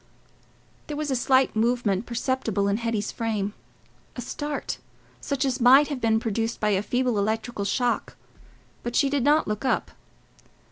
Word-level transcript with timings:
There 0.87 0.97
was 0.97 1.11
a 1.11 1.15
slight 1.15 1.55
movement 1.55 2.07
perceptible 2.07 2.67
in 2.67 2.77
Hetty's 2.77 3.11
frame—a 3.11 4.19
start 4.21 4.79
such 5.19 5.45
as 5.45 5.61
might 5.61 5.89
have 5.89 6.01
been 6.01 6.19
produced 6.19 6.59
by 6.59 6.69
a 6.69 6.81
feeble 6.81 7.19
electrical 7.19 7.65
shock—but 7.65 8.95
she 8.95 9.11
did 9.11 9.23
not 9.23 9.47
look 9.47 9.63
up. 9.63 9.91